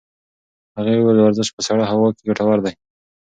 [0.77, 2.73] هغې وویل ورزش په سړه هوا کې ګټور دی.